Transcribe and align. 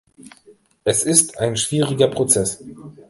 Es 0.83 1.03
ist 1.03 1.37
ein 1.39 1.55
schwieriger 1.55 2.07
Prozess. 2.07 2.63